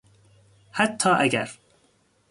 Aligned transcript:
حتی 0.71 1.09
اگر 1.09 1.49